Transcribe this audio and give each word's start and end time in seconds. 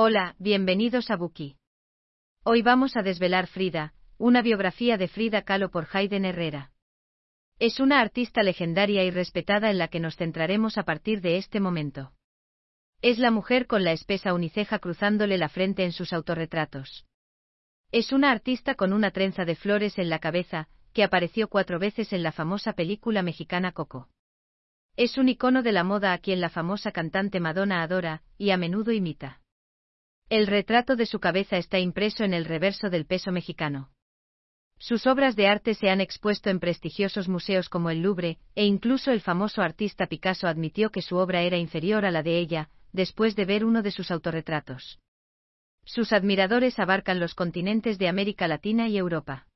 Hola, 0.00 0.36
bienvenidos 0.38 1.10
a 1.10 1.16
Buki. 1.16 1.56
Hoy 2.44 2.62
vamos 2.62 2.96
a 2.96 3.02
desvelar 3.02 3.48
Frida, 3.48 3.94
una 4.16 4.42
biografía 4.42 4.96
de 4.96 5.08
Frida 5.08 5.42
Kahlo 5.42 5.72
por 5.72 5.88
Hayden 5.92 6.24
Herrera. 6.24 6.70
Es 7.58 7.80
una 7.80 7.98
artista 7.98 8.44
legendaria 8.44 9.02
y 9.02 9.10
respetada 9.10 9.72
en 9.72 9.78
la 9.78 9.88
que 9.88 9.98
nos 9.98 10.14
centraremos 10.14 10.78
a 10.78 10.84
partir 10.84 11.20
de 11.20 11.36
este 11.36 11.58
momento. 11.58 12.12
Es 13.02 13.18
la 13.18 13.32
mujer 13.32 13.66
con 13.66 13.82
la 13.82 13.90
espesa 13.90 14.34
uniceja 14.34 14.78
cruzándole 14.78 15.36
la 15.36 15.48
frente 15.48 15.82
en 15.82 15.90
sus 15.90 16.12
autorretratos. 16.12 17.04
Es 17.90 18.12
una 18.12 18.30
artista 18.30 18.76
con 18.76 18.92
una 18.92 19.10
trenza 19.10 19.44
de 19.44 19.56
flores 19.56 19.98
en 19.98 20.10
la 20.10 20.20
cabeza, 20.20 20.68
que 20.92 21.02
apareció 21.02 21.48
cuatro 21.48 21.80
veces 21.80 22.12
en 22.12 22.22
la 22.22 22.30
famosa 22.30 22.74
película 22.74 23.22
mexicana 23.22 23.72
Coco. 23.72 24.08
Es 24.94 25.18
un 25.18 25.28
icono 25.28 25.64
de 25.64 25.72
la 25.72 25.82
moda 25.82 26.12
a 26.12 26.18
quien 26.18 26.40
la 26.40 26.50
famosa 26.50 26.92
cantante 26.92 27.40
Madonna 27.40 27.82
adora, 27.82 28.22
y 28.36 28.50
a 28.50 28.56
menudo 28.56 28.92
imita. 28.92 29.40
El 30.30 30.46
retrato 30.46 30.94
de 30.94 31.06
su 31.06 31.20
cabeza 31.20 31.56
está 31.56 31.78
impreso 31.78 32.22
en 32.22 32.34
el 32.34 32.44
reverso 32.44 32.90
del 32.90 33.06
peso 33.06 33.32
mexicano. 33.32 33.90
Sus 34.78 35.06
obras 35.06 35.36
de 35.36 35.48
arte 35.48 35.74
se 35.74 35.88
han 35.88 36.02
expuesto 36.02 36.50
en 36.50 36.60
prestigiosos 36.60 37.28
museos 37.28 37.70
como 37.70 37.88
el 37.88 38.02
Louvre, 38.02 38.38
e 38.54 38.66
incluso 38.66 39.10
el 39.10 39.22
famoso 39.22 39.62
artista 39.62 40.06
Picasso 40.06 40.46
admitió 40.46 40.90
que 40.90 41.02
su 41.02 41.16
obra 41.16 41.42
era 41.42 41.56
inferior 41.56 42.04
a 42.04 42.10
la 42.10 42.22
de 42.22 42.38
ella, 42.38 42.68
después 42.92 43.36
de 43.36 43.46
ver 43.46 43.64
uno 43.64 43.82
de 43.82 43.90
sus 43.90 44.10
autorretratos. 44.10 45.00
Sus 45.84 46.12
admiradores 46.12 46.78
abarcan 46.78 47.18
los 47.18 47.34
continentes 47.34 47.98
de 47.98 48.08
América 48.08 48.46
Latina 48.46 48.86
y 48.88 48.98
Europa. 48.98 49.46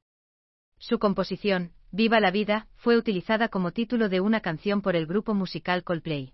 Su 0.78 0.98
composición, 0.98 1.72
Viva 1.90 2.18
la 2.20 2.30
vida, 2.30 2.68
fue 2.76 2.96
utilizada 2.96 3.48
como 3.48 3.72
título 3.72 4.08
de 4.08 4.22
una 4.22 4.40
canción 4.40 4.80
por 4.80 4.96
el 4.96 5.06
grupo 5.06 5.34
musical 5.34 5.84
Coldplay. 5.84 6.32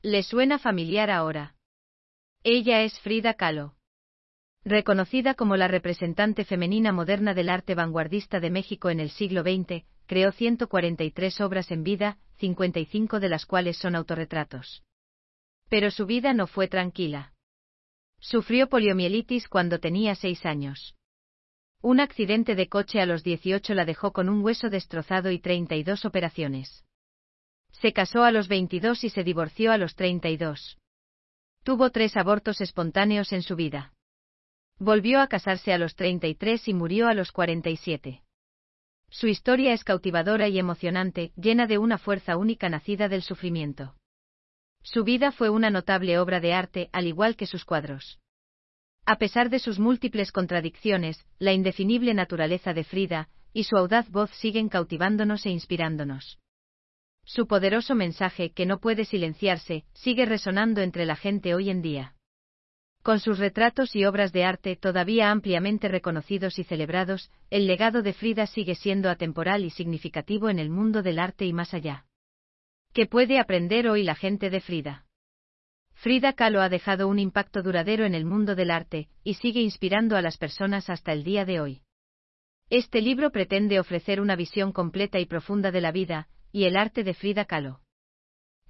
¿Le 0.00 0.22
suena 0.22 0.58
familiar 0.58 1.10
ahora? 1.10 1.54
Ella 2.44 2.82
es 2.82 2.98
Frida 2.98 3.34
Kahlo. 3.34 3.76
Reconocida 4.64 5.34
como 5.34 5.56
la 5.56 5.68
representante 5.68 6.44
femenina 6.44 6.90
moderna 6.90 7.34
del 7.34 7.48
arte 7.48 7.76
vanguardista 7.76 8.40
de 8.40 8.50
México 8.50 8.90
en 8.90 8.98
el 8.98 9.10
siglo 9.10 9.42
XX, 9.42 9.84
creó 10.06 10.32
143 10.32 11.40
obras 11.40 11.70
en 11.70 11.84
vida, 11.84 12.18
55 12.38 13.20
de 13.20 13.28
las 13.28 13.46
cuales 13.46 13.76
son 13.76 13.94
autorretratos. 13.94 14.82
Pero 15.68 15.92
su 15.92 16.04
vida 16.04 16.32
no 16.34 16.48
fue 16.48 16.66
tranquila. 16.66 17.32
Sufrió 18.18 18.68
poliomielitis 18.68 19.46
cuando 19.46 19.78
tenía 19.78 20.16
seis 20.16 20.44
años. 20.44 20.96
Un 21.80 22.00
accidente 22.00 22.56
de 22.56 22.68
coche 22.68 23.00
a 23.00 23.06
los 23.06 23.22
18 23.22 23.72
la 23.74 23.84
dejó 23.84 24.12
con 24.12 24.28
un 24.28 24.42
hueso 24.42 24.68
destrozado 24.68 25.30
y 25.30 25.38
32 25.38 26.04
operaciones. 26.04 26.84
Se 27.70 27.92
casó 27.92 28.24
a 28.24 28.32
los 28.32 28.48
22 28.48 29.04
y 29.04 29.10
se 29.10 29.22
divorció 29.22 29.70
a 29.70 29.78
los 29.78 29.94
32. 29.94 30.81
Tuvo 31.62 31.90
tres 31.90 32.16
abortos 32.16 32.60
espontáneos 32.60 33.32
en 33.32 33.42
su 33.42 33.54
vida. 33.54 33.92
Volvió 34.78 35.20
a 35.20 35.28
casarse 35.28 35.72
a 35.72 35.78
los 35.78 35.94
33 35.94 36.66
y 36.66 36.74
murió 36.74 37.06
a 37.06 37.14
los 37.14 37.30
47. 37.30 38.22
Su 39.08 39.28
historia 39.28 39.72
es 39.72 39.84
cautivadora 39.84 40.48
y 40.48 40.58
emocionante, 40.58 41.32
llena 41.36 41.66
de 41.66 41.78
una 41.78 41.98
fuerza 41.98 42.36
única 42.36 42.68
nacida 42.68 43.08
del 43.08 43.22
sufrimiento. 43.22 43.94
Su 44.82 45.04
vida 45.04 45.30
fue 45.30 45.50
una 45.50 45.70
notable 45.70 46.18
obra 46.18 46.40
de 46.40 46.52
arte, 46.52 46.90
al 46.92 47.06
igual 47.06 47.36
que 47.36 47.46
sus 47.46 47.64
cuadros. 47.64 48.18
A 49.04 49.16
pesar 49.16 49.48
de 49.48 49.60
sus 49.60 49.78
múltiples 49.78 50.32
contradicciones, 50.32 51.24
la 51.38 51.52
indefinible 51.52 52.14
naturaleza 52.14 52.72
de 52.74 52.82
Frida, 52.82 53.28
y 53.52 53.64
su 53.64 53.76
audaz 53.76 54.10
voz 54.10 54.30
siguen 54.30 54.68
cautivándonos 54.68 55.46
e 55.46 55.50
inspirándonos. 55.50 56.38
Su 57.24 57.46
poderoso 57.46 57.94
mensaje, 57.94 58.50
que 58.50 58.66
no 58.66 58.78
puede 58.78 59.04
silenciarse, 59.04 59.84
sigue 59.94 60.26
resonando 60.26 60.80
entre 60.80 61.06
la 61.06 61.16
gente 61.16 61.54
hoy 61.54 61.70
en 61.70 61.82
día. 61.82 62.14
Con 63.02 63.18
sus 63.18 63.38
retratos 63.38 63.96
y 63.96 64.04
obras 64.04 64.32
de 64.32 64.44
arte 64.44 64.76
todavía 64.76 65.30
ampliamente 65.30 65.88
reconocidos 65.88 66.58
y 66.58 66.64
celebrados, 66.64 67.30
el 67.50 67.66
legado 67.66 68.02
de 68.02 68.12
Frida 68.12 68.46
sigue 68.46 68.76
siendo 68.76 69.10
atemporal 69.10 69.64
y 69.64 69.70
significativo 69.70 70.48
en 70.48 70.58
el 70.58 70.70
mundo 70.70 71.02
del 71.02 71.18
arte 71.18 71.44
y 71.44 71.52
más 71.52 71.74
allá. 71.74 72.06
¿Qué 72.92 73.06
puede 73.06 73.38
aprender 73.38 73.88
hoy 73.88 74.04
la 74.04 74.14
gente 74.14 74.50
de 74.50 74.60
Frida? 74.60 75.06
Frida 75.94 76.32
Kahlo 76.32 76.60
ha 76.60 76.68
dejado 76.68 77.08
un 77.08 77.18
impacto 77.18 77.62
duradero 77.62 78.04
en 78.04 78.14
el 78.14 78.24
mundo 78.24 78.54
del 78.54 78.70
arte, 78.70 79.08
y 79.24 79.34
sigue 79.34 79.60
inspirando 79.60 80.16
a 80.16 80.22
las 80.22 80.36
personas 80.36 80.90
hasta 80.90 81.12
el 81.12 81.24
día 81.24 81.44
de 81.44 81.60
hoy. 81.60 81.82
Este 82.70 83.00
libro 83.00 83.30
pretende 83.30 83.80
ofrecer 83.80 84.20
una 84.20 84.36
visión 84.36 84.72
completa 84.72 85.20
y 85.20 85.26
profunda 85.26 85.70
de 85.70 85.80
la 85.80 85.92
vida, 85.92 86.28
y 86.52 86.64
el 86.64 86.76
arte 86.76 87.02
de 87.02 87.14
Frida 87.14 87.46
Kahlo. 87.46 87.80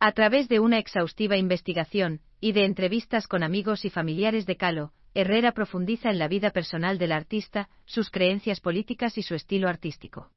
A 0.01 0.13
través 0.13 0.49
de 0.49 0.61
una 0.61 0.79
exhaustiva 0.79 1.37
investigación, 1.37 2.21
y 2.41 2.53
de 2.53 2.65
entrevistas 2.65 3.27
con 3.27 3.43
amigos 3.43 3.85
y 3.85 3.91
familiares 3.91 4.47
de 4.47 4.57
Kahlo, 4.57 4.93
Herrera 5.15 5.53
profundiza 5.53 6.11
en 6.11 6.19
la 6.19 6.27
vida 6.27 6.51
personal 6.51 6.99
del 6.99 7.13
artista, 7.13 7.69
sus 7.85 8.11
creencias 8.11 8.61
políticas 8.61 9.19
y 9.19 9.23
su 9.23 9.35
estilo 9.35 9.69
artístico. 9.69 10.31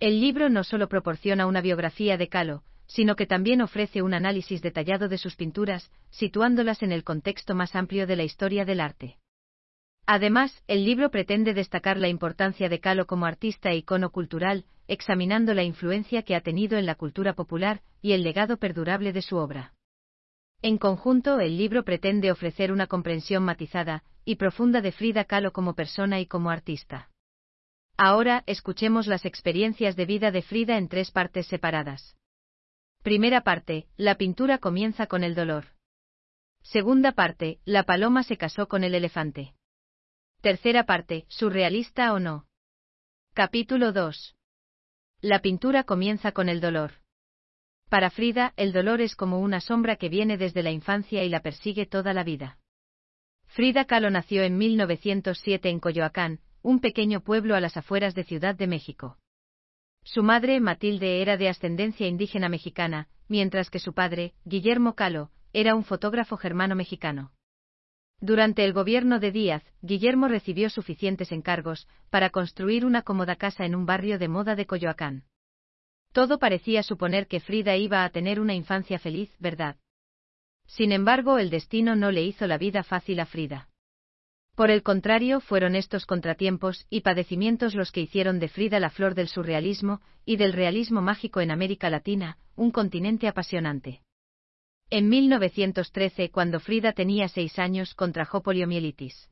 El 0.00 0.20
libro 0.20 0.48
no 0.48 0.64
solo 0.64 0.88
proporciona 0.88 1.46
una 1.46 1.60
biografía 1.60 2.16
de 2.16 2.28
Kahlo, 2.28 2.64
sino 2.86 3.14
que 3.16 3.26
también 3.26 3.60
ofrece 3.60 4.02
un 4.02 4.14
análisis 4.14 4.62
detallado 4.62 5.08
de 5.08 5.18
sus 5.18 5.36
pinturas, 5.36 5.90
situándolas 6.10 6.82
en 6.82 6.92
el 6.92 7.04
contexto 7.04 7.54
más 7.54 7.76
amplio 7.76 8.06
de 8.06 8.16
la 8.16 8.24
historia 8.24 8.64
del 8.64 8.80
arte. 8.80 9.18
Además, 10.06 10.62
el 10.66 10.84
libro 10.84 11.10
pretende 11.10 11.54
destacar 11.54 11.96
la 11.96 12.08
importancia 12.08 12.68
de 12.68 12.80
Kahlo 12.80 13.06
como 13.06 13.26
artista 13.26 13.70
e 13.70 13.76
icono 13.76 14.10
cultural, 14.10 14.64
examinando 14.92 15.54
la 15.54 15.62
influencia 15.62 16.22
que 16.22 16.36
ha 16.36 16.42
tenido 16.42 16.76
en 16.76 16.84
la 16.84 16.94
cultura 16.94 17.32
popular 17.32 17.82
y 18.02 18.12
el 18.12 18.22
legado 18.22 18.58
perdurable 18.58 19.12
de 19.12 19.22
su 19.22 19.36
obra. 19.36 19.72
En 20.60 20.76
conjunto, 20.76 21.40
el 21.40 21.56
libro 21.56 21.82
pretende 21.82 22.30
ofrecer 22.30 22.70
una 22.70 22.86
comprensión 22.86 23.42
matizada 23.42 24.04
y 24.24 24.36
profunda 24.36 24.80
de 24.82 24.92
Frida 24.92 25.24
Kahlo 25.24 25.52
como 25.52 25.74
persona 25.74 26.20
y 26.20 26.26
como 26.26 26.50
artista. 26.50 27.08
Ahora, 27.96 28.44
escuchemos 28.46 29.06
las 29.06 29.24
experiencias 29.24 29.96
de 29.96 30.06
vida 30.06 30.30
de 30.30 30.42
Frida 30.42 30.76
en 30.76 30.88
tres 30.88 31.10
partes 31.10 31.46
separadas. 31.46 32.16
Primera 33.02 33.40
parte, 33.40 33.88
la 33.96 34.16
pintura 34.16 34.58
comienza 34.58 35.06
con 35.06 35.24
el 35.24 35.34
dolor. 35.34 35.64
Segunda 36.62 37.12
parte, 37.12 37.60
la 37.64 37.84
paloma 37.84 38.22
se 38.22 38.36
casó 38.36 38.68
con 38.68 38.84
el 38.84 38.94
elefante. 38.94 39.54
Tercera 40.42 40.84
parte, 40.84 41.24
¿surrealista 41.28 42.12
o 42.12 42.20
no? 42.20 42.46
Capítulo 43.34 43.92
2. 43.92 44.36
La 45.24 45.38
pintura 45.38 45.84
comienza 45.84 46.32
con 46.32 46.48
el 46.48 46.60
dolor. 46.60 46.94
Para 47.88 48.10
Frida, 48.10 48.54
el 48.56 48.72
dolor 48.72 49.00
es 49.00 49.14
como 49.14 49.38
una 49.38 49.60
sombra 49.60 49.94
que 49.94 50.08
viene 50.08 50.36
desde 50.36 50.64
la 50.64 50.72
infancia 50.72 51.22
y 51.22 51.28
la 51.28 51.42
persigue 51.42 51.86
toda 51.86 52.12
la 52.12 52.24
vida. 52.24 52.58
Frida 53.46 53.84
Kahlo 53.84 54.10
nació 54.10 54.42
en 54.42 54.58
1907 54.58 55.68
en 55.68 55.78
Coyoacán, 55.78 56.40
un 56.60 56.80
pequeño 56.80 57.20
pueblo 57.20 57.54
a 57.54 57.60
las 57.60 57.76
afueras 57.76 58.16
de 58.16 58.24
Ciudad 58.24 58.56
de 58.56 58.66
México. 58.66 59.16
Su 60.02 60.24
madre, 60.24 60.58
Matilde, 60.58 61.22
era 61.22 61.36
de 61.36 61.48
ascendencia 61.48 62.08
indígena 62.08 62.48
mexicana, 62.48 63.06
mientras 63.28 63.70
que 63.70 63.78
su 63.78 63.94
padre, 63.94 64.34
Guillermo 64.44 64.96
Kahlo, 64.96 65.30
era 65.52 65.76
un 65.76 65.84
fotógrafo 65.84 66.36
germano 66.36 66.74
mexicano. 66.74 67.30
Durante 68.22 68.64
el 68.64 68.72
gobierno 68.72 69.18
de 69.18 69.32
Díaz, 69.32 69.64
Guillermo 69.80 70.28
recibió 70.28 70.70
suficientes 70.70 71.32
encargos 71.32 71.88
para 72.08 72.30
construir 72.30 72.86
una 72.86 73.02
cómoda 73.02 73.34
casa 73.34 73.64
en 73.66 73.74
un 73.74 73.84
barrio 73.84 74.16
de 74.16 74.28
moda 74.28 74.54
de 74.54 74.64
Coyoacán. 74.64 75.24
Todo 76.12 76.38
parecía 76.38 76.84
suponer 76.84 77.26
que 77.26 77.40
Frida 77.40 77.76
iba 77.76 78.04
a 78.04 78.10
tener 78.10 78.38
una 78.38 78.54
infancia 78.54 79.00
feliz, 79.00 79.34
¿verdad? 79.40 79.74
Sin 80.68 80.92
embargo, 80.92 81.38
el 81.38 81.50
destino 81.50 81.96
no 81.96 82.12
le 82.12 82.22
hizo 82.22 82.46
la 82.46 82.58
vida 82.58 82.84
fácil 82.84 83.18
a 83.18 83.26
Frida. 83.26 83.68
Por 84.54 84.70
el 84.70 84.84
contrario, 84.84 85.40
fueron 85.40 85.74
estos 85.74 86.06
contratiempos 86.06 86.86
y 86.88 87.00
padecimientos 87.00 87.74
los 87.74 87.90
que 87.90 88.02
hicieron 88.02 88.38
de 88.38 88.46
Frida 88.46 88.78
la 88.78 88.90
flor 88.90 89.16
del 89.16 89.26
surrealismo 89.26 90.00
y 90.24 90.36
del 90.36 90.52
realismo 90.52 91.02
mágico 91.02 91.40
en 91.40 91.50
América 91.50 91.90
Latina, 91.90 92.38
un 92.54 92.70
continente 92.70 93.26
apasionante. 93.26 94.00
En 94.94 95.08
1913, 95.08 96.30
cuando 96.30 96.60
Frida 96.60 96.92
tenía 96.92 97.26
seis 97.26 97.58
años, 97.58 97.94
contrajo 97.94 98.42
poliomielitis. 98.42 99.30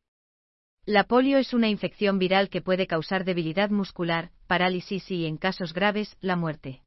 La 0.87 1.05
polio 1.05 1.37
es 1.37 1.53
una 1.53 1.69
infección 1.69 2.19
viral 2.19 2.49
que 2.49 2.63
puede 2.63 2.87
causar 2.87 3.27
debilidad 3.27 3.69
muscular, 3.69 4.31
parálisis 4.47 5.11
y, 5.11 5.27
en 5.27 5.37
casos 5.37 5.75
graves, 5.75 6.17
la 6.23 6.35
muerte. 6.35 6.81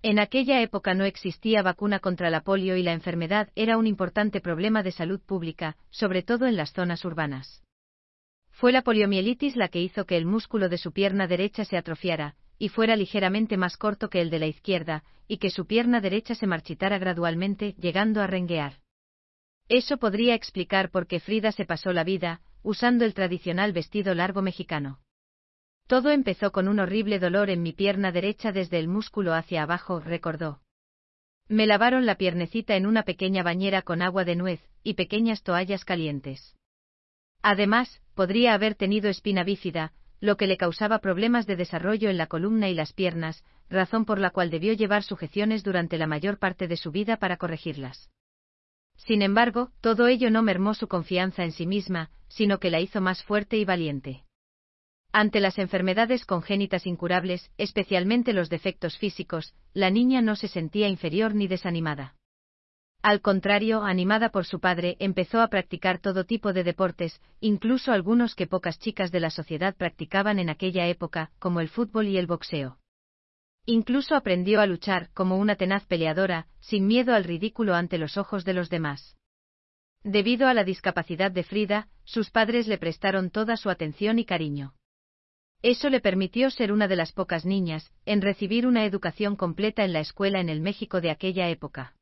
En 0.00 0.18
aquella 0.18 0.62
época 0.62 0.94
no 0.94 1.04
existía 1.04 1.60
vacuna 1.60 1.98
contra 1.98 2.30
la 2.30 2.40
polio 2.40 2.78
y 2.78 2.82
la 2.82 2.94
enfermedad 2.94 3.50
era 3.56 3.76
un 3.76 3.86
importante 3.86 4.40
problema 4.40 4.82
de 4.82 4.92
salud 4.92 5.20
pública, 5.20 5.76
sobre 5.90 6.22
todo 6.22 6.46
en 6.46 6.56
las 6.56 6.72
zonas 6.72 7.04
urbanas. 7.04 7.62
Fue 8.52 8.72
la 8.72 8.80
poliomielitis 8.80 9.54
la 9.54 9.68
que 9.68 9.82
hizo 9.82 10.06
que 10.06 10.16
el 10.16 10.24
músculo 10.24 10.70
de 10.70 10.78
su 10.78 10.92
pierna 10.92 11.26
derecha 11.26 11.66
se 11.66 11.76
atrofiara, 11.76 12.36
y 12.62 12.68
fuera 12.68 12.94
ligeramente 12.94 13.56
más 13.56 13.76
corto 13.76 14.08
que 14.08 14.20
el 14.20 14.30
de 14.30 14.38
la 14.38 14.46
izquierda, 14.46 15.02
y 15.26 15.38
que 15.38 15.50
su 15.50 15.66
pierna 15.66 16.00
derecha 16.00 16.36
se 16.36 16.46
marchitara 16.46 16.96
gradualmente, 16.96 17.72
llegando 17.72 18.20
a 18.22 18.28
renguear. 18.28 18.74
Eso 19.68 19.96
podría 19.96 20.36
explicar 20.36 20.92
por 20.92 21.08
qué 21.08 21.18
Frida 21.18 21.50
se 21.50 21.64
pasó 21.64 21.92
la 21.92 22.04
vida, 22.04 22.40
usando 22.62 23.04
el 23.04 23.14
tradicional 23.14 23.72
vestido 23.72 24.14
largo 24.14 24.42
mexicano. 24.42 25.00
Todo 25.88 26.12
empezó 26.12 26.52
con 26.52 26.68
un 26.68 26.78
horrible 26.78 27.18
dolor 27.18 27.50
en 27.50 27.62
mi 27.62 27.72
pierna 27.72 28.12
derecha 28.12 28.52
desde 28.52 28.78
el 28.78 28.86
músculo 28.86 29.34
hacia 29.34 29.64
abajo, 29.64 29.98
recordó. 29.98 30.60
Me 31.48 31.66
lavaron 31.66 32.06
la 32.06 32.14
piernecita 32.14 32.76
en 32.76 32.86
una 32.86 33.02
pequeña 33.02 33.42
bañera 33.42 33.82
con 33.82 34.02
agua 34.02 34.24
de 34.24 34.36
nuez 34.36 34.60
y 34.84 34.94
pequeñas 34.94 35.42
toallas 35.42 35.84
calientes. 35.84 36.54
Además, 37.42 38.00
podría 38.14 38.54
haber 38.54 38.76
tenido 38.76 39.10
espina 39.10 39.42
bífida, 39.42 39.92
lo 40.22 40.36
que 40.36 40.46
le 40.46 40.56
causaba 40.56 41.00
problemas 41.00 41.48
de 41.48 41.56
desarrollo 41.56 42.08
en 42.08 42.16
la 42.16 42.28
columna 42.28 42.68
y 42.68 42.74
las 42.74 42.92
piernas, 42.92 43.44
razón 43.68 44.04
por 44.04 44.20
la 44.20 44.30
cual 44.30 44.50
debió 44.50 44.72
llevar 44.72 45.02
sujeciones 45.02 45.64
durante 45.64 45.98
la 45.98 46.06
mayor 46.06 46.38
parte 46.38 46.68
de 46.68 46.76
su 46.76 46.92
vida 46.92 47.16
para 47.16 47.38
corregirlas. 47.38 48.08
Sin 48.96 49.20
embargo, 49.20 49.72
todo 49.80 50.06
ello 50.06 50.30
no 50.30 50.42
mermó 50.42 50.74
su 50.74 50.86
confianza 50.86 51.42
en 51.42 51.50
sí 51.50 51.66
misma, 51.66 52.10
sino 52.28 52.60
que 52.60 52.70
la 52.70 52.78
hizo 52.78 53.00
más 53.00 53.24
fuerte 53.24 53.56
y 53.56 53.64
valiente. 53.64 54.22
Ante 55.10 55.40
las 55.40 55.58
enfermedades 55.58 56.24
congénitas 56.24 56.86
incurables, 56.86 57.50
especialmente 57.58 58.32
los 58.32 58.48
defectos 58.48 58.96
físicos, 58.98 59.54
la 59.74 59.90
niña 59.90 60.22
no 60.22 60.36
se 60.36 60.46
sentía 60.46 60.86
inferior 60.86 61.34
ni 61.34 61.48
desanimada. 61.48 62.14
Al 63.02 63.20
contrario, 63.20 63.82
animada 63.82 64.28
por 64.28 64.44
su 64.44 64.60
padre, 64.60 64.96
empezó 65.00 65.40
a 65.40 65.48
practicar 65.48 65.98
todo 65.98 66.24
tipo 66.24 66.52
de 66.52 66.62
deportes, 66.62 67.20
incluso 67.40 67.90
algunos 67.90 68.36
que 68.36 68.46
pocas 68.46 68.78
chicas 68.78 69.10
de 69.10 69.18
la 69.18 69.30
sociedad 69.30 69.74
practicaban 69.74 70.38
en 70.38 70.48
aquella 70.48 70.86
época, 70.86 71.32
como 71.40 71.58
el 71.58 71.68
fútbol 71.68 72.06
y 72.06 72.16
el 72.16 72.28
boxeo. 72.28 72.78
Incluso 73.66 74.14
aprendió 74.14 74.60
a 74.60 74.66
luchar 74.66 75.10
como 75.14 75.36
una 75.38 75.56
tenaz 75.56 75.84
peleadora, 75.86 76.46
sin 76.60 76.86
miedo 76.86 77.12
al 77.12 77.24
ridículo 77.24 77.74
ante 77.74 77.98
los 77.98 78.16
ojos 78.16 78.44
de 78.44 78.54
los 78.54 78.70
demás. 78.70 79.16
Debido 80.04 80.46
a 80.46 80.54
la 80.54 80.62
discapacidad 80.62 81.32
de 81.32 81.42
Frida, 81.42 81.88
sus 82.04 82.30
padres 82.30 82.68
le 82.68 82.78
prestaron 82.78 83.30
toda 83.30 83.56
su 83.56 83.68
atención 83.68 84.20
y 84.20 84.24
cariño. 84.24 84.74
Eso 85.60 85.90
le 85.90 86.00
permitió 86.00 86.50
ser 86.50 86.72
una 86.72 86.86
de 86.86 86.96
las 86.96 87.12
pocas 87.12 87.44
niñas 87.44 87.92
en 88.04 88.20
recibir 88.20 88.64
una 88.64 88.84
educación 88.84 89.34
completa 89.34 89.84
en 89.84 89.92
la 89.92 90.00
escuela 90.00 90.40
en 90.40 90.48
el 90.48 90.60
México 90.60 91.00
de 91.00 91.10
aquella 91.10 91.48
época. 91.48 91.94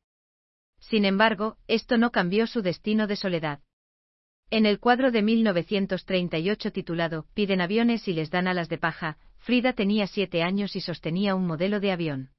Sin 0.81 1.05
embargo, 1.05 1.56
esto 1.69 1.99
no 1.99 2.11
cambió 2.11 2.47
su 2.47 2.62
destino 2.62 3.06
de 3.06 3.17
soledad. 3.17 3.61
En 4.50 4.67
el 4.67 4.81
cuadro 4.81 5.12
de 5.12 5.23
1938 5.23 6.73
titulado 6.73 7.27
Piden 7.35 7.61
aviones 7.61 8.09
y 8.09 8.12
les 8.12 8.31
dan 8.31 8.49
alas 8.49 8.69
de 8.69 8.79
paja, 8.79 9.19
Frida 9.38 9.73
tenía 9.75 10.06
siete 10.06 10.43
años 10.43 10.75
y 10.75 10.81
sostenía 10.81 11.35
un 11.35 11.47
modelo 11.47 11.79
de 11.79 11.93
avión. 11.93 12.31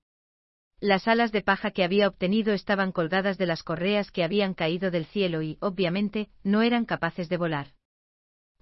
Las 0.81 1.07
alas 1.07 1.31
de 1.31 1.41
paja 1.41 1.71
que 1.71 1.83
había 1.83 2.07
obtenido 2.07 2.53
estaban 2.53 2.91
colgadas 2.91 3.37
de 3.37 3.45
las 3.45 3.63
correas 3.63 4.11
que 4.11 4.23
habían 4.23 4.55
caído 4.55 4.91
del 4.91 5.05
cielo 5.05 5.43
y, 5.43 5.57
obviamente, 5.61 6.29
no 6.43 6.63
eran 6.63 6.85
capaces 6.85 7.29
de 7.29 7.37
volar. 7.37 7.67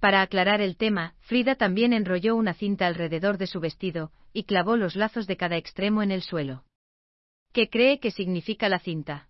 Para 0.02 0.22
aclarar 0.22 0.62
el 0.62 0.76
tema, 0.76 1.16
Frida 1.22 1.56
también 1.56 1.94
enrolló 1.94 2.36
una 2.36 2.54
cinta 2.54 2.88
alrededor 2.88 3.38
de 3.38 3.48
su 3.48 3.60
vestido, 3.62 4.12
y 4.34 4.44
clavó 4.44 4.76
los 4.76 4.96
lazos 4.96 5.28
de 5.28 5.38
cada 5.38 5.58
extremo 5.58 6.04
en 6.04 6.12
el 6.12 6.22
suelo. 6.22 6.66
¿Qué 7.54 7.70
cree 7.70 8.00
que 8.00 8.12
significa 8.12 8.70
la 8.70 8.80
cinta? 8.80 9.29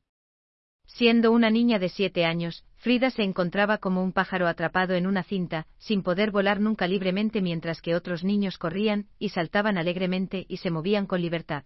Siendo 0.89 1.31
una 1.31 1.49
niña 1.49 1.79
de 1.79 1.87
siete 1.87 2.25
años, 2.25 2.65
Frida 2.75 3.11
se 3.11 3.23
encontraba 3.23 3.77
como 3.77 4.03
un 4.03 4.11
pájaro 4.11 4.47
atrapado 4.47 4.95
en 4.95 5.05
una 5.05 5.23
cinta, 5.23 5.67
sin 5.77 6.01
poder 6.01 6.31
volar 6.31 6.59
nunca 6.59 6.87
libremente 6.87 7.41
mientras 7.41 7.81
que 7.81 7.95
otros 7.95 8.23
niños 8.23 8.57
corrían 8.57 9.07
y 9.19 9.29
saltaban 9.29 9.77
alegremente 9.77 10.45
y 10.49 10.57
se 10.57 10.71
movían 10.71 11.05
con 11.05 11.21
libertad. 11.21 11.63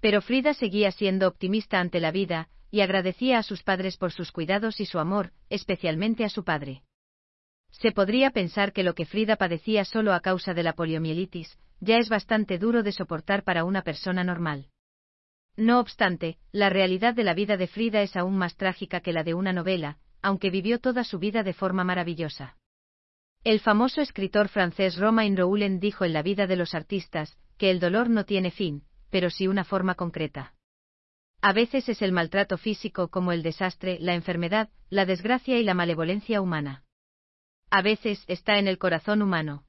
Pero 0.00 0.20
Frida 0.20 0.52
seguía 0.52 0.92
siendo 0.92 1.26
optimista 1.26 1.80
ante 1.80 1.98
la 1.98 2.10
vida, 2.10 2.48
y 2.70 2.82
agradecía 2.82 3.38
a 3.38 3.42
sus 3.42 3.62
padres 3.62 3.96
por 3.96 4.12
sus 4.12 4.32
cuidados 4.32 4.80
y 4.80 4.86
su 4.86 4.98
amor, 4.98 5.32
especialmente 5.48 6.24
a 6.24 6.28
su 6.28 6.44
padre. 6.44 6.82
Se 7.70 7.90
podría 7.90 8.30
pensar 8.30 8.72
que 8.72 8.82
lo 8.82 8.94
que 8.94 9.06
Frida 9.06 9.36
padecía 9.36 9.84
solo 9.84 10.12
a 10.12 10.20
causa 10.20 10.52
de 10.52 10.62
la 10.62 10.74
poliomielitis, 10.74 11.58
ya 11.80 11.96
es 11.96 12.08
bastante 12.08 12.58
duro 12.58 12.82
de 12.82 12.92
soportar 12.92 13.44
para 13.44 13.64
una 13.64 13.82
persona 13.82 14.24
normal. 14.24 14.68
No 15.56 15.80
obstante, 15.80 16.38
la 16.52 16.68
realidad 16.68 17.14
de 17.14 17.24
la 17.24 17.34
vida 17.34 17.56
de 17.56 17.66
Frida 17.66 18.02
es 18.02 18.16
aún 18.16 18.36
más 18.36 18.56
trágica 18.56 19.00
que 19.00 19.12
la 19.12 19.24
de 19.24 19.34
una 19.34 19.52
novela, 19.52 19.98
aunque 20.20 20.50
vivió 20.50 20.78
toda 20.80 21.02
su 21.02 21.18
vida 21.18 21.42
de 21.42 21.54
forma 21.54 21.82
maravillosa. 21.82 22.56
El 23.42 23.60
famoso 23.60 24.00
escritor 24.00 24.48
francés 24.48 24.96
Romain 24.96 25.36
Roulen 25.36 25.80
dijo 25.80 26.04
en 26.04 26.12
La 26.12 26.22
vida 26.22 26.46
de 26.46 26.56
los 26.56 26.74
artistas, 26.74 27.38
que 27.56 27.70
el 27.70 27.80
dolor 27.80 28.10
no 28.10 28.24
tiene 28.24 28.50
fin, 28.50 28.84
pero 29.10 29.30
sí 29.30 29.48
una 29.48 29.64
forma 29.64 29.94
concreta. 29.94 30.54
A 31.40 31.52
veces 31.52 31.88
es 31.88 32.02
el 32.02 32.12
maltrato 32.12 32.58
físico 32.58 33.08
como 33.08 33.32
el 33.32 33.42
desastre, 33.42 33.98
la 34.00 34.14
enfermedad, 34.14 34.68
la 34.90 35.06
desgracia 35.06 35.58
y 35.58 35.64
la 35.64 35.74
malevolencia 35.74 36.40
humana. 36.40 36.84
A 37.70 37.82
veces 37.82 38.24
está 38.26 38.58
en 38.58 38.68
el 38.68 38.78
corazón 38.78 39.22
humano. 39.22 39.64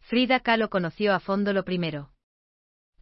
Frida 0.00 0.40
Kahlo 0.40 0.70
conoció 0.70 1.14
a 1.14 1.20
fondo 1.20 1.52
lo 1.52 1.64
primero. 1.64 2.11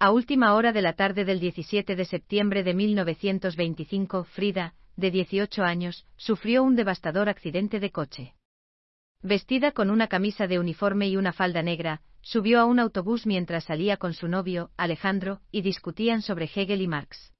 A 0.02 0.12
última 0.12 0.54
hora 0.54 0.72
de 0.72 0.80
la 0.80 0.94
tarde 0.94 1.26
del 1.26 1.40
17 1.40 1.94
de 1.94 2.06
septiembre 2.06 2.62
de 2.62 2.72
1925, 2.72 4.24
Frida, 4.24 4.72
de 4.96 5.10
18 5.10 5.62
años, 5.62 6.06
sufrió 6.16 6.62
un 6.62 6.74
devastador 6.74 7.28
accidente 7.28 7.80
de 7.80 7.90
coche. 7.90 8.34
Vestida 9.22 9.72
con 9.72 9.90
una 9.90 10.08
camisa 10.08 10.46
de 10.46 10.58
uniforme 10.58 11.08
y 11.08 11.18
una 11.18 11.34
falda 11.34 11.60
negra, 11.62 12.00
subió 12.22 12.60
a 12.60 12.64
un 12.64 12.78
autobús 12.78 13.26
mientras 13.26 13.64
salía 13.64 13.98
con 13.98 14.14
su 14.14 14.26
novio, 14.26 14.70
Alejandro, 14.78 15.42
y 15.52 15.60
discutían 15.60 16.22
sobre 16.22 16.46
Hegel 16.46 16.80
y 16.80 16.88
Marx. 16.88 17.34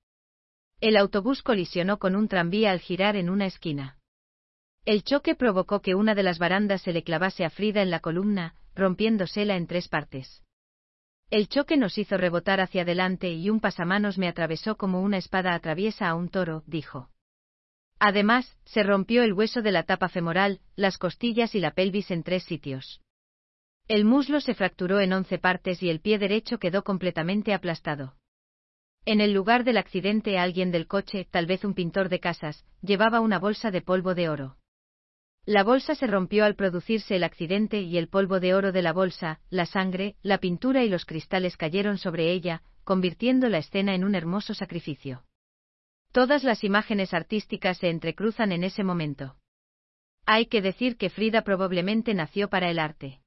El 0.83 0.99
autobús 0.99 1.43
colisionó 1.43 1.99
con 1.99 2.15
un 2.15 2.29
tranvía 2.29 2.73
al 2.73 2.81
girar 2.81 3.17
en 3.17 3.31
una 3.31 3.47
esquina. 3.47 3.97
El 4.85 5.03
choque 5.03 5.35
provocó 5.35 5.81
que 5.81 5.95
una 5.95 6.15
de 6.15 6.25
las 6.25 6.39
barandas 6.39 6.83
se 6.83 6.93
le 6.93 7.05
clavase 7.05 7.43
a 7.43 7.49
Frida 7.49 7.81
en 7.81 7.91
la 7.91 8.01
columna, 8.01 8.55
rompiéndosela 8.75 9.57
en 9.57 9.67
tres 9.67 9.89
partes. 9.89 10.43
El 11.31 11.49
choque 11.49 11.77
nos 11.77 11.97
hizo 11.97 12.17
rebotar 12.17 12.61
hacia 12.61 12.83
adelante 12.83 13.31
y 13.31 13.51
un 13.51 13.61
pasamanos 13.61 14.19
me 14.19 14.27
atravesó 14.27 14.77
como 14.77 15.01
una 15.01 15.17
espada 15.17 15.55
atraviesa 15.55 16.09
a 16.09 16.17
un 16.17 16.29
toro, 16.29 16.65
dijo. 16.67 17.09
Además, 18.01 18.57
se 18.65 18.83
rompió 18.83 19.23
el 19.23 19.33
hueso 19.33 19.63
de 19.63 19.71
la 19.71 19.85
tapa 19.85 20.09
femoral, 20.09 20.61
las 20.75 20.99
costillas 20.99 21.55
y 21.55 21.61
la 21.61 21.71
pelvis 21.71 22.11
en 22.11 22.25
tres 22.25 22.43
sitios. 22.43 23.01
El 23.87 24.05
muslo 24.05 24.41
se 24.41 24.55
fracturó 24.55 25.01
en 25.01 25.13
once 25.13 25.39
partes 25.39 25.83
y 25.83 25.91
el 25.91 26.01
pie 26.01 26.19
derecho 26.19 26.59
quedó 26.59 26.83
completamente 26.83 27.55
aplastado. 27.55 28.17
En 29.05 29.21
el 29.21 29.33
lugar 29.33 29.63
del 29.65 29.79
accidente 29.79 30.39
alguien 30.39 30.73
del 30.73 30.87
coche, 30.87 31.29
tal 31.31 31.47
vez 31.47 31.65
un 31.65 31.75
pintor 31.75 32.09
de 32.09 32.21
casas, 32.21 32.65
llevaba 32.83 33.21
una 33.21 33.39
bolsa 33.39 33.71
de 33.71 33.83
polvo 33.83 34.15
de 34.15 34.29
oro. 34.29 34.57
La 35.47 35.65
bolsa 35.65 35.95
se 35.95 36.07
rompió 36.07 36.45
al 36.45 36.55
producirse 36.55 37.17
el 37.17 37.25
accidente 37.25 37.81
y 37.81 37.97
el 37.97 38.09
polvo 38.09 38.41
de 38.41 38.55
oro 38.55 38.73
de 38.73 38.83
la 38.83 38.93
bolsa, 38.93 39.41
la 39.49 39.67
sangre, 39.67 40.17
la 40.23 40.39
pintura 40.39 40.85
y 40.85 40.89
los 40.89 41.05
cristales 41.05 41.57
cayeron 41.57 41.99
sobre 41.99 42.31
ella, 42.31 42.63
convirtiendo 42.85 43.49
la 43.49 43.59
escena 43.59 43.95
en 43.95 44.05
un 44.05 44.15
hermoso 44.15 44.55
sacrificio. 44.55 45.25
Todas 46.13 46.45
las 46.45 46.65
imágenes 46.65 47.15
artísticas 47.15 47.79
se 47.79 47.89
entrecruzan 47.89 48.53
en 48.53 48.65
ese 48.65 48.85
momento. 48.85 49.37
Hay 50.27 50.47
que 50.47 50.61
decir 50.61 50.97
que 50.97 51.09
Frida 51.09 51.43
probablemente 51.43 52.15
nació 52.15 52.49
para 52.49 52.71
el 52.71 52.79
arte. 52.79 53.21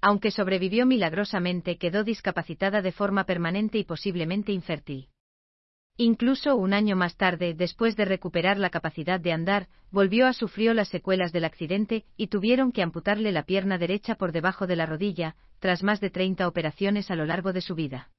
Aunque 0.00 0.32
sobrevivió 0.32 0.84
milagrosamente, 0.84 1.78
quedó 1.78 2.02
discapacitada 2.02 2.82
de 2.82 2.92
forma 2.92 3.24
permanente 3.24 3.78
y 3.78 3.84
posiblemente 3.84 4.52
infértil. 4.52 5.11
Incluso 5.98 6.56
un 6.56 6.72
año 6.72 6.96
más 6.96 7.16
tarde, 7.16 7.54
después 7.54 7.96
de 7.96 8.06
recuperar 8.06 8.58
la 8.58 8.70
capacidad 8.70 9.20
de 9.20 9.32
andar, 9.32 9.68
volvió 9.90 10.26
a 10.26 10.32
sufrir 10.32 10.74
las 10.74 10.88
secuelas 10.88 11.32
del 11.32 11.44
accidente 11.44 12.06
y 12.16 12.28
tuvieron 12.28 12.72
que 12.72 12.82
amputarle 12.82 13.30
la 13.30 13.42
pierna 13.42 13.76
derecha 13.76 14.14
por 14.14 14.32
debajo 14.32 14.66
de 14.66 14.76
la 14.76 14.86
rodilla, 14.86 15.36
tras 15.58 15.82
más 15.82 16.00
de 16.00 16.10
30 16.10 16.48
operaciones 16.48 17.10
a 17.10 17.14
lo 17.14 17.26
largo 17.26 17.52
de 17.52 17.60
su 17.60 17.74
vida. 17.74 18.10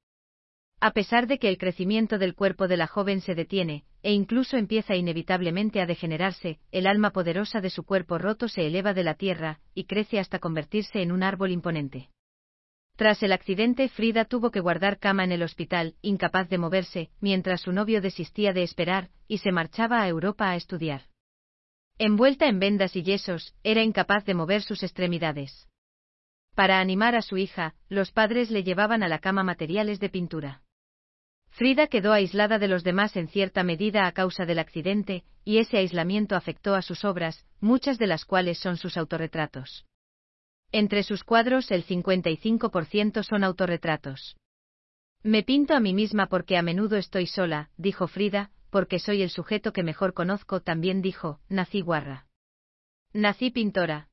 A 0.80 0.92
pesar 0.92 1.26
de 1.26 1.38
que 1.38 1.48
el 1.48 1.58
crecimiento 1.58 2.18
del 2.18 2.34
cuerpo 2.34 2.68
de 2.68 2.76
la 2.76 2.86
joven 2.86 3.20
se 3.20 3.34
detiene, 3.34 3.84
e 4.02 4.12
incluso 4.12 4.56
empieza 4.56 4.94
inevitablemente 4.94 5.80
a 5.80 5.86
degenerarse, 5.86 6.60
el 6.72 6.86
alma 6.86 7.10
poderosa 7.10 7.60
de 7.60 7.70
su 7.70 7.84
cuerpo 7.84 8.18
roto 8.18 8.48
se 8.48 8.66
eleva 8.66 8.94
de 8.94 9.02
la 9.02 9.14
tierra, 9.14 9.60
y 9.74 9.84
crece 9.84 10.18
hasta 10.20 10.38
convertirse 10.38 11.02
en 11.02 11.10
un 11.10 11.22
árbol 11.22 11.50
imponente. 11.50 12.10
Tras 12.96 13.22
el 13.24 13.32
accidente, 13.32 13.88
Frida 13.88 14.24
tuvo 14.24 14.52
que 14.52 14.60
guardar 14.60 14.98
cama 14.98 15.24
en 15.24 15.32
el 15.32 15.42
hospital, 15.42 15.96
incapaz 16.00 16.48
de 16.48 16.58
moverse, 16.58 17.10
mientras 17.20 17.62
su 17.62 17.72
novio 17.72 18.00
desistía 18.00 18.52
de 18.52 18.62
esperar, 18.62 19.10
y 19.26 19.38
se 19.38 19.50
marchaba 19.50 20.00
a 20.00 20.08
Europa 20.08 20.48
a 20.48 20.56
estudiar. 20.56 21.02
Envuelta 21.98 22.46
en 22.46 22.60
vendas 22.60 22.94
y 22.94 23.02
yesos, 23.02 23.54
era 23.64 23.82
incapaz 23.82 24.24
de 24.24 24.34
mover 24.34 24.62
sus 24.62 24.84
extremidades. 24.84 25.68
Para 26.54 26.78
animar 26.78 27.16
a 27.16 27.22
su 27.22 27.36
hija, 27.36 27.74
los 27.88 28.12
padres 28.12 28.50
le 28.52 28.62
llevaban 28.62 29.02
a 29.02 29.08
la 29.08 29.18
cama 29.18 29.42
materiales 29.42 29.98
de 29.98 30.08
pintura. 30.08 30.62
Frida 31.50 31.88
quedó 31.88 32.12
aislada 32.12 32.58
de 32.58 32.68
los 32.68 32.84
demás 32.84 33.16
en 33.16 33.26
cierta 33.26 33.64
medida 33.64 34.06
a 34.06 34.12
causa 34.12 34.44
del 34.44 34.60
accidente, 34.60 35.24
y 35.44 35.58
ese 35.58 35.78
aislamiento 35.78 36.36
afectó 36.36 36.76
a 36.76 36.82
sus 36.82 37.04
obras, 37.04 37.44
muchas 37.60 37.98
de 37.98 38.06
las 38.06 38.24
cuales 38.24 38.58
son 38.58 38.76
sus 38.76 38.96
autorretratos. 38.96 39.84
Entre 40.76 41.04
sus 41.04 41.22
cuadros 41.22 41.70
el 41.70 41.86
55% 41.86 43.22
son 43.22 43.44
autorretratos. 43.44 44.36
Me 45.22 45.44
pinto 45.44 45.72
a 45.72 45.78
mí 45.78 45.94
misma 45.94 46.26
porque 46.26 46.56
a 46.56 46.62
menudo 46.62 46.96
estoy 46.96 47.28
sola, 47.28 47.70
dijo 47.76 48.08
Frida, 48.08 48.50
porque 48.70 48.98
soy 48.98 49.22
el 49.22 49.30
sujeto 49.30 49.72
que 49.72 49.84
mejor 49.84 50.14
conozco, 50.14 50.62
también 50.62 51.00
dijo, 51.00 51.38
nací 51.48 51.80
guarra. 51.80 52.26
Nací 53.12 53.52
pintora. 53.52 54.08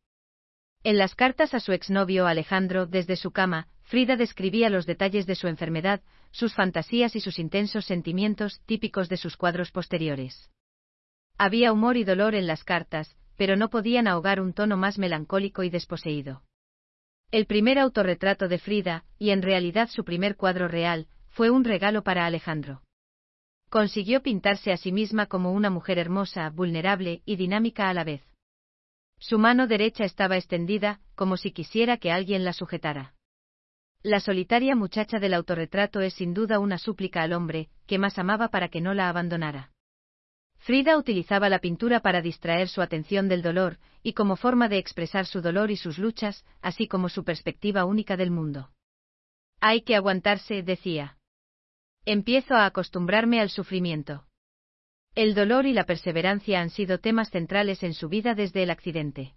En 0.84 1.00
las 1.00 1.16
cartas 1.16 1.56
a 1.56 1.60
su 1.60 1.72
exnovio 1.72 2.28
Alejandro 2.28 2.86
desde 2.86 3.16
su 3.16 3.32
cama, 3.32 3.68
Frida 3.82 4.16
describía 4.16 4.70
los 4.70 4.86
detalles 4.86 5.26
de 5.26 5.34
su 5.34 5.48
enfermedad, 5.48 6.04
sus 6.30 6.54
fantasías 6.54 7.16
y 7.16 7.22
sus 7.22 7.40
intensos 7.40 7.86
sentimientos 7.86 8.62
típicos 8.68 9.10
de 9.10 9.18
sus 9.18 9.36
cuadros 9.36 9.72
posteriores. 9.72 10.52
Había 11.40 11.74
humor 11.74 11.98
y 11.98 12.04
dolor 12.04 12.36
en 12.36 12.46
las 12.46 12.64
cartas, 12.64 13.18
pero 13.36 13.56
no 13.56 13.72
podían 13.72 14.08
ahogar 14.08 14.40
un 14.40 14.54
tono 14.54 14.78
más 14.78 15.00
melancólico 15.00 15.64
y 15.64 15.72
desposeído. 15.72 16.44
El 17.32 17.46
primer 17.46 17.80
autorretrato 17.80 18.50
de 18.50 18.60
Frida, 18.60 19.06
y 19.18 19.30
en 19.30 19.42
realidad 19.42 19.88
su 19.90 20.04
primer 20.04 20.36
cuadro 20.36 20.68
real, 20.68 21.08
fue 21.30 21.50
un 21.50 21.64
regalo 21.64 22.04
para 22.04 22.26
Alejandro. 22.26 22.82
Consiguió 23.70 24.22
pintarse 24.22 24.74
a 24.74 24.78
sí 24.78 24.92
misma 24.92 25.28
como 25.28 25.54
una 25.54 25.70
mujer 25.70 25.98
hermosa, 25.98 26.50
vulnerable 26.50 27.22
y 27.26 27.38
dinámica 27.38 27.90
a 27.90 27.94
la 27.94 28.04
vez. 28.04 28.22
Su 29.18 29.40
mano 29.40 29.68
derecha 29.68 30.04
estaba 30.04 30.36
extendida, 30.36 31.00
como 31.16 31.38
si 31.38 31.52
quisiera 31.54 31.96
que 31.96 32.12
alguien 32.12 32.44
la 32.44 32.52
sujetara. 32.52 33.14
La 34.04 34.20
solitaria 34.20 34.76
muchacha 34.76 35.20
del 35.20 35.34
autorretrato 35.34 36.02
es 36.02 36.16
sin 36.16 36.34
duda 36.34 36.60
una 36.60 36.78
súplica 36.78 37.22
al 37.22 37.32
hombre, 37.32 37.70
que 37.88 37.98
más 37.98 38.20
amaba 38.20 38.50
para 38.50 38.68
que 38.68 38.82
no 38.82 38.94
la 38.94 39.08
abandonara. 39.08 39.72
Frida 40.62 40.96
utilizaba 40.96 41.50
la 41.50 41.58
pintura 41.58 42.02
para 42.02 42.22
distraer 42.22 42.68
su 42.68 42.84
atención 42.84 43.28
del 43.28 43.42
dolor, 43.42 43.80
y 44.04 44.14
como 44.14 44.36
forma 44.36 44.70
de 44.70 44.78
expresar 44.78 45.26
su 45.26 45.42
dolor 45.42 45.72
y 45.72 45.76
sus 45.76 45.98
luchas, 45.98 46.46
así 46.62 46.88
como 46.88 47.10
su 47.10 47.24
perspectiva 47.24 47.84
única 47.84 48.16
del 48.16 48.30
mundo. 48.30 48.70
Hay 49.60 49.82
que 49.82 49.96
aguantarse, 49.96 50.62
decía. 50.62 51.18
Empiezo 52.06 52.54
a 52.54 52.68
acostumbrarme 52.68 53.42
al 53.42 53.50
sufrimiento. 53.50 54.26
El 55.16 55.34
dolor 55.34 55.66
y 55.66 55.74
la 55.74 55.86
perseverancia 55.86 56.62
han 56.62 56.70
sido 56.70 57.00
temas 57.00 57.32
centrales 57.32 57.82
en 57.82 57.96
su 57.96 58.08
vida 58.08 58.36
desde 58.36 58.62
el 58.62 58.70
accidente. 58.70 59.34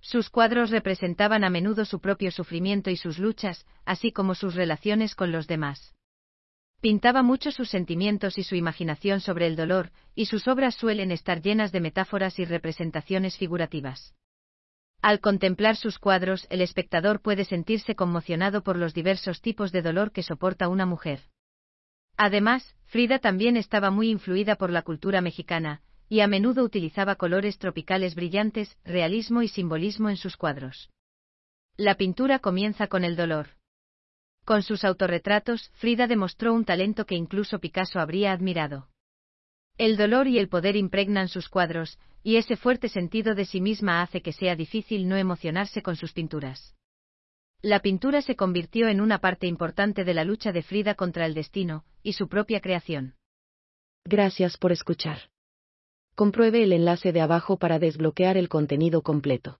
Sus 0.00 0.30
cuadros 0.30 0.70
representaban 0.70 1.44
a 1.44 1.50
menudo 1.50 1.84
su 1.84 2.00
propio 2.00 2.30
sufrimiento 2.30 2.88
y 2.88 2.96
sus 2.96 3.18
luchas, 3.18 3.66
así 3.84 4.10
como 4.10 4.34
sus 4.34 4.54
relaciones 4.54 5.14
con 5.14 5.32
los 5.32 5.46
demás. 5.46 5.94
Pintaba 6.80 7.22
mucho 7.22 7.50
sus 7.50 7.68
sentimientos 7.68 8.38
y 8.38 8.42
su 8.42 8.54
imaginación 8.54 9.20
sobre 9.20 9.46
el 9.46 9.54
dolor, 9.54 9.92
y 10.14 10.26
sus 10.26 10.48
obras 10.48 10.74
suelen 10.74 11.12
estar 11.12 11.42
llenas 11.42 11.72
de 11.72 11.80
metáforas 11.80 12.38
y 12.38 12.46
representaciones 12.46 13.36
figurativas. 13.36 14.14
Al 15.02 15.20
contemplar 15.20 15.76
sus 15.76 15.98
cuadros, 15.98 16.46
el 16.48 16.62
espectador 16.62 17.20
puede 17.20 17.44
sentirse 17.44 17.94
conmocionado 17.94 18.62
por 18.62 18.76
los 18.76 18.94
diversos 18.94 19.42
tipos 19.42 19.72
de 19.72 19.82
dolor 19.82 20.10
que 20.10 20.22
soporta 20.22 20.68
una 20.68 20.86
mujer. 20.86 21.20
Además, 22.16 22.74
Frida 22.84 23.18
también 23.18 23.56
estaba 23.56 23.90
muy 23.90 24.10
influida 24.10 24.56
por 24.56 24.70
la 24.70 24.82
cultura 24.82 25.20
mexicana, 25.20 25.82
y 26.08 26.20
a 26.20 26.26
menudo 26.26 26.64
utilizaba 26.64 27.16
colores 27.16 27.58
tropicales 27.58 28.14
brillantes, 28.14 28.76
realismo 28.84 29.42
y 29.42 29.48
simbolismo 29.48 30.08
en 30.10 30.16
sus 30.16 30.36
cuadros. 30.36 30.90
La 31.76 31.94
pintura 31.94 32.38
comienza 32.40 32.88
con 32.88 33.04
el 33.04 33.16
dolor. 33.16 33.59
Con 34.44 34.62
sus 34.62 34.84
autorretratos, 34.84 35.70
Frida 35.74 36.06
demostró 36.06 36.54
un 36.54 36.64
talento 36.64 37.06
que 37.06 37.14
incluso 37.14 37.58
Picasso 37.58 38.00
habría 38.00 38.32
admirado. 38.32 38.88
El 39.78 39.96
dolor 39.96 40.28
y 40.28 40.38
el 40.38 40.48
poder 40.48 40.76
impregnan 40.76 41.28
sus 41.28 41.48
cuadros, 41.48 41.98
y 42.22 42.36
ese 42.36 42.56
fuerte 42.56 42.88
sentido 42.88 43.34
de 43.34 43.44
sí 43.44 43.60
misma 43.60 44.02
hace 44.02 44.20
que 44.20 44.32
sea 44.32 44.56
difícil 44.56 45.08
no 45.08 45.16
emocionarse 45.16 45.82
con 45.82 45.96
sus 45.96 46.12
pinturas. 46.12 46.74
La 47.62 47.80
pintura 47.80 48.22
se 48.22 48.36
convirtió 48.36 48.88
en 48.88 49.00
una 49.00 49.18
parte 49.18 49.46
importante 49.46 50.04
de 50.04 50.14
la 50.14 50.24
lucha 50.24 50.52
de 50.52 50.62
Frida 50.62 50.94
contra 50.94 51.26
el 51.26 51.34
destino, 51.34 51.84
y 52.02 52.14
su 52.14 52.28
propia 52.28 52.60
creación. 52.60 53.14
Gracias 54.04 54.56
por 54.56 54.72
escuchar. 54.72 55.30
Compruebe 56.14 56.62
el 56.62 56.72
enlace 56.72 57.12
de 57.12 57.20
abajo 57.20 57.58
para 57.58 57.78
desbloquear 57.78 58.36
el 58.36 58.48
contenido 58.48 59.02
completo. 59.02 59.58